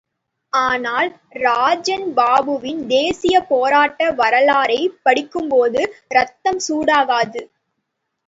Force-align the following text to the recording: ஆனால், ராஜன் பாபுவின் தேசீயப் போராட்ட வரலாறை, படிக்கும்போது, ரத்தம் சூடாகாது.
ஆனால், 0.53 1.09
ராஜன் 1.39 2.13
பாபுவின் 2.13 2.87
தேசீயப் 2.87 3.47
போராட்ட 3.47 4.11
வரலாறை, 4.13 4.79
படிக்கும்போது, 5.03 5.83
ரத்தம் 6.07 6.59
சூடாகாது. 6.67 7.43